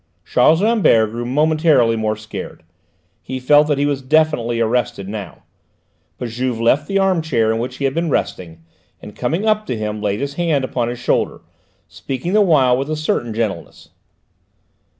Charles 0.25 0.63
Rambert 0.63 1.11
grew 1.11 1.25
momentarily 1.27 1.95
more 1.95 2.15
scared. 2.15 2.63
He 3.21 3.39
felt 3.39 3.67
that 3.67 3.77
he 3.77 3.85
was 3.85 4.01
definitely 4.01 4.59
arrested 4.59 5.07
now. 5.07 5.43
But 6.17 6.29
Juve 6.29 6.59
left 6.59 6.87
the 6.87 6.97
arm 6.97 7.21
chair 7.21 7.51
in 7.51 7.59
which 7.59 7.77
he 7.77 7.85
had 7.85 7.93
been 7.93 8.09
resting, 8.09 8.63
and 8.99 9.15
coming 9.15 9.45
up 9.45 9.67
to 9.67 9.77
him 9.77 10.01
laid 10.01 10.19
his 10.19 10.33
hand 10.33 10.65
upon 10.65 10.87
his 10.87 10.97
shoulder, 10.97 11.41
speaking 11.87 12.33
the 12.33 12.41
while 12.41 12.75
with 12.75 12.89
a 12.89 12.95
certain 12.95 13.31
gentleness. 13.31 13.89